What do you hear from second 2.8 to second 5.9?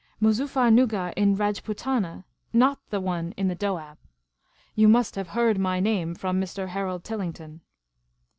the one in the Doab. You must have heard my